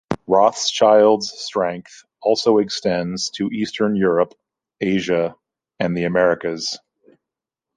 [0.25, 4.33] Rothschild's strength also extends to Eastern Europe,
[4.81, 5.35] Asia
[5.79, 6.79] and the Americas.